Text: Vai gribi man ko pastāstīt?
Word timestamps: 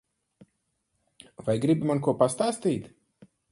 Vai 1.49 1.55
gribi 1.67 1.91
man 1.93 2.03
ko 2.09 2.17
pastāstīt? 2.25 2.91